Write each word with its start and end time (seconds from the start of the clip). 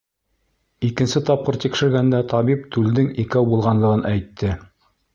Икенсе 0.89 1.21
тапҡыр 1.27 1.59
тикшергәндә, 1.65 2.23
табип 2.33 2.67
түлдең 2.77 3.15
икәү 3.27 3.49
булғанлығын 3.55 4.07
әйтте. 4.17 4.55